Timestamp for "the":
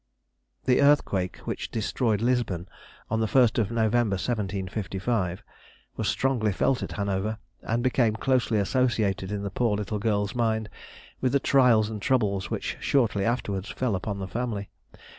0.65-0.81, 3.19-3.27, 9.43-9.51, 11.33-11.39, 14.17-14.27